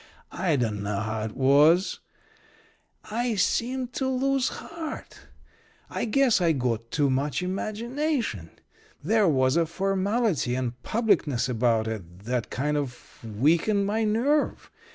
I 0.31 0.55
dunno 0.55 0.95
how 1.01 1.25
it 1.25 1.37
was 1.37 1.99
I 3.11 3.35
seemed 3.35 3.93
to 3.93 4.07
lose 4.07 4.49
heart. 4.49 5.27
I 5.91 6.05
guess 6.05 6.41
I 6.41 6.53
got 6.53 6.89
too 6.89 7.11
much 7.11 7.43
imagination. 7.43 8.49
There 9.03 9.27
was 9.27 9.55
a 9.57 9.67
formality 9.67 10.55
and 10.55 10.73
publicness 10.81 11.47
about 11.47 11.87
it 11.87 12.21
that 12.25 12.49
kind 12.49 12.77
of 12.77 13.23
weakened 13.23 13.85
my 13.85 14.03
nerve. 14.03 14.71